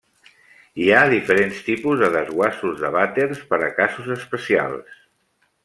[0.85, 5.01] Hi ha diferents tipus de Desguassos de vàters per a casos especials.